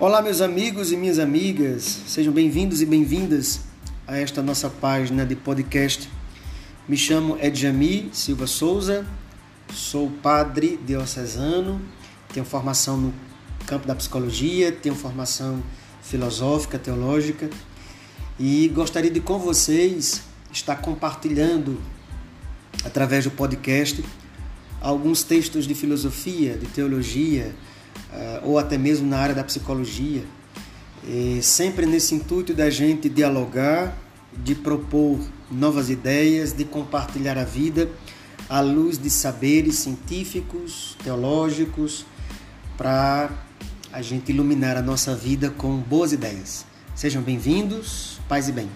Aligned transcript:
Olá, 0.00 0.22
meus 0.22 0.40
amigos 0.40 0.92
e 0.92 0.96
minhas 0.96 1.18
amigas, 1.18 1.82
sejam 2.06 2.32
bem-vindos 2.32 2.80
e 2.80 2.86
bem-vindas 2.86 3.60
a 4.06 4.16
esta 4.16 4.40
nossa 4.40 4.70
página 4.70 5.26
de 5.26 5.36
podcast. 5.36 6.08
Me 6.88 6.96
chamo 6.96 7.36
Edjami 7.38 8.08
Silva 8.10 8.46
Souza, 8.46 9.06
sou 9.74 10.10
padre 10.22 10.80
diocesano, 10.86 11.82
tenho 12.32 12.46
formação 12.46 12.96
no 12.96 13.14
campo 13.66 13.86
da 13.86 13.94
psicologia, 13.94 14.72
tenho 14.72 14.94
formação 14.94 15.62
filosófica, 16.00 16.78
teológica 16.78 17.50
e 18.38 18.68
gostaria 18.68 19.10
de 19.10 19.20
com 19.20 19.38
vocês 19.38 20.22
estar 20.50 20.76
compartilhando 20.76 21.78
através 22.86 23.24
do 23.24 23.30
podcast 23.32 24.02
alguns 24.80 25.22
textos 25.22 25.66
de 25.66 25.74
filosofia, 25.74 26.56
de 26.56 26.64
teologia, 26.68 27.54
ou 28.42 28.58
até 28.58 28.76
mesmo 28.76 29.08
na 29.08 29.18
área 29.18 29.34
da 29.34 29.44
psicologia, 29.44 30.24
e 31.06 31.40
sempre 31.42 31.86
nesse 31.86 32.14
intuito 32.14 32.52
da 32.52 32.68
gente 32.68 33.08
dialogar, 33.08 33.96
de 34.32 34.54
propor 34.54 35.18
novas 35.50 35.90
ideias, 35.90 36.52
de 36.52 36.64
compartilhar 36.64 37.36
a 37.36 37.44
vida 37.44 37.90
à 38.48 38.60
luz 38.60 38.98
de 38.98 39.10
saberes 39.10 39.76
científicos, 39.76 40.96
teológicos, 41.02 42.06
para 42.76 43.30
a 43.92 44.02
gente 44.02 44.30
iluminar 44.30 44.76
a 44.76 44.82
nossa 44.82 45.14
vida 45.14 45.50
com 45.50 45.76
boas 45.78 46.12
ideias. 46.12 46.64
Sejam 46.94 47.22
bem-vindos, 47.22 48.20
paz 48.28 48.48
e 48.48 48.52
bem. 48.52 48.68